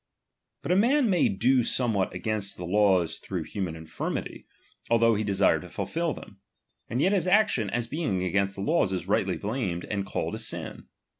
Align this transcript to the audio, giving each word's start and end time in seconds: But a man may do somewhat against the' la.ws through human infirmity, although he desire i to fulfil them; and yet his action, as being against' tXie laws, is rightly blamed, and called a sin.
But 0.63 0.71
a 0.71 0.75
man 0.75 1.11
may 1.11 1.29
do 1.29 1.61
somewhat 1.61 2.11
against 2.11 2.57
the' 2.57 2.65
la.ws 2.65 3.19
through 3.19 3.43
human 3.43 3.75
infirmity, 3.75 4.47
although 4.89 5.13
he 5.13 5.23
desire 5.23 5.59
i 5.59 5.61
to 5.61 5.69
fulfil 5.69 6.15
them; 6.15 6.39
and 6.89 6.99
yet 6.99 7.11
his 7.11 7.27
action, 7.27 7.69
as 7.69 7.85
being 7.85 8.23
against' 8.23 8.57
tXie 8.57 8.65
laws, 8.65 8.93
is 8.93 9.07
rightly 9.07 9.37
blamed, 9.37 9.85
and 9.85 10.03
called 10.07 10.33
a 10.33 10.39
sin. 10.39 10.87